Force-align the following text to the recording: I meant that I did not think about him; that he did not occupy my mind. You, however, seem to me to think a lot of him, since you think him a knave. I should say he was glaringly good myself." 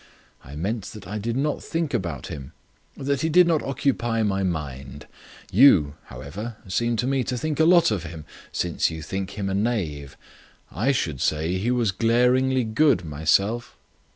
I 0.43 0.55
meant 0.55 0.85
that 0.93 1.05
I 1.07 1.19
did 1.19 1.37
not 1.37 1.61
think 1.63 1.93
about 1.93 2.25
him; 2.25 2.53
that 2.97 3.21
he 3.21 3.29
did 3.29 3.45
not 3.45 3.61
occupy 3.61 4.23
my 4.23 4.41
mind. 4.41 5.05
You, 5.51 5.93
however, 6.05 6.55
seem 6.67 6.95
to 6.95 7.05
me 7.05 7.23
to 7.25 7.37
think 7.37 7.59
a 7.59 7.65
lot 7.65 7.91
of 7.91 8.01
him, 8.01 8.25
since 8.51 8.89
you 8.89 9.03
think 9.03 9.37
him 9.37 9.47
a 9.47 9.53
knave. 9.53 10.17
I 10.71 10.91
should 10.91 11.21
say 11.21 11.59
he 11.59 11.69
was 11.69 11.91
glaringly 11.91 12.63
good 12.63 13.05
myself." 13.05 13.77